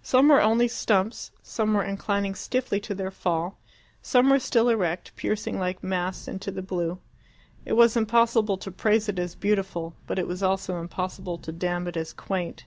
[0.00, 3.60] Some were only stumps, some were inclining stiffly to their fall,
[4.00, 7.00] some were still erect, piercing like masts into the blue.
[7.66, 11.86] It was impossible to praise it as beautiful, but it was also impossible to damn
[11.86, 12.64] it as quaint.